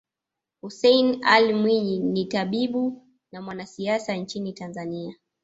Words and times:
Hussein 0.61 1.21
Ally 1.23 1.53
Mwinyi 1.53 1.99
ni 1.99 2.25
tabibu 2.25 3.07
na 3.31 3.41
mwanasiasa 3.41 4.15
nchini 4.15 4.53
Tanzania 4.53 5.15